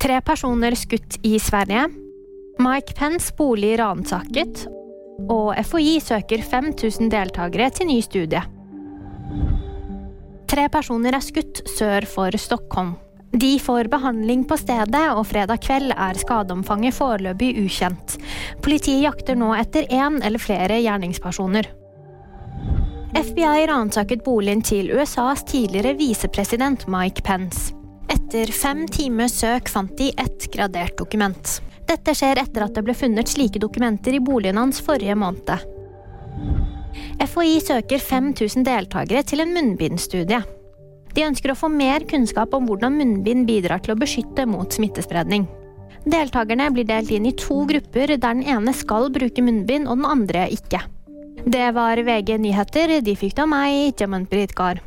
Tre 0.00 0.20
personer 0.24 0.74
skutt 0.74 1.18
i 1.22 1.38
Sverige. 1.38 1.88
Mike 2.58 2.94
Pence 2.96 3.34
bolig 3.36 3.78
ransaket. 3.78 4.62
Og 5.28 5.52
FHI 5.66 5.98
søker 6.00 6.40
5000 6.40 7.10
deltakere 7.12 7.66
til 7.76 7.90
ny 7.90 7.98
studie. 8.00 8.40
Tre 10.48 10.64
personer 10.72 11.18
er 11.18 11.24
skutt 11.24 11.60
sør 11.68 12.06
for 12.08 12.36
Stockholm. 12.40 12.94
De 13.30 13.50
får 13.60 13.90
behandling 13.92 14.46
på 14.48 14.56
stedet, 14.58 15.02
og 15.12 15.26
fredag 15.28 15.60
kveld 15.66 15.92
er 15.92 16.18
skadeomfanget 16.18 16.96
foreløpig 16.96 17.50
ukjent. 17.60 18.16
Politiet 18.64 19.04
jakter 19.04 19.36
nå 19.36 19.52
etter 19.58 19.84
én 19.92 20.16
eller 20.24 20.40
flere 20.40 20.80
gjerningspersoner. 20.80 21.68
FBI 23.20 23.68
ransaket 23.68 24.24
boligen 24.24 24.64
til 24.64 24.88
USAs 24.96 25.44
tidligere 25.44 25.92
visepresident 26.00 26.88
Mike 26.88 27.22
Pence. 27.22 27.76
Etter 28.10 28.50
fem 28.54 28.86
timers 28.90 29.36
søk 29.38 29.68
fant 29.70 29.92
de 29.98 30.10
ett 30.18 30.46
gradert 30.52 30.96
dokument. 30.98 31.60
Dette 31.86 32.14
skjer 32.14 32.40
etter 32.42 32.64
at 32.66 32.74
det 32.74 32.82
ble 32.86 32.94
funnet 32.94 33.30
slike 33.30 33.62
dokumenter 33.62 34.16
i 34.16 34.22
boligen 34.22 34.58
hans 34.58 34.80
forrige 34.82 35.14
måned. 35.18 35.52
FHI 37.20 37.60
søker 37.62 38.02
5000 38.02 38.66
deltakere 38.66 39.22
til 39.26 39.44
en 39.44 39.54
munnbindstudie. 39.54 40.40
De 41.14 41.24
ønsker 41.26 41.52
å 41.52 41.58
få 41.58 41.70
mer 41.70 42.06
kunnskap 42.10 42.54
om 42.54 42.66
hvordan 42.68 42.98
munnbind 42.98 43.46
bidrar 43.48 43.82
til 43.82 43.94
å 43.94 43.98
beskytte 43.98 44.46
mot 44.46 44.70
smittespredning. 44.74 45.46
Deltakerne 46.06 46.70
blir 46.74 46.86
delt 46.88 47.10
inn 47.12 47.26
i 47.28 47.34
to 47.36 47.64
grupper, 47.68 48.14
der 48.14 48.22
den 48.22 48.46
ene 48.46 48.74
skal 48.74 49.10
bruke 49.12 49.44
munnbind 49.44 49.90
og 49.90 50.00
den 50.00 50.08
andre 50.08 50.46
ikke. 50.54 50.82
Det 51.44 51.70
var 51.76 52.00
VG 52.04 52.38
nyheter. 52.40 53.00
De 53.04 53.16
fikk 53.16 53.36
det 53.36 53.44
av 53.44 53.52
meg, 53.52 53.92
Jaman 54.00 54.26
Britgar. 54.30 54.80